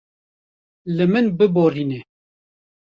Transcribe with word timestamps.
Li 0.95 1.05
min 1.11 1.27
biborîne. 1.37 1.99